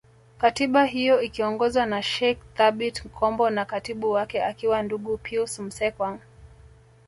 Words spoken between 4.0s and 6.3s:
wake akiwa Ndugu Pius Msekwa